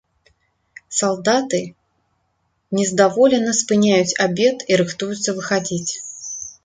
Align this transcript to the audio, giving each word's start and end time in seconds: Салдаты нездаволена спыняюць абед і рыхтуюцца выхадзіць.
Салдаты 0.99 1.59
нездаволена 2.77 3.51
спыняюць 3.61 4.17
абед 4.27 4.57
і 4.75 4.81
рыхтуюцца 4.83 5.29
выхадзіць. 5.43 5.91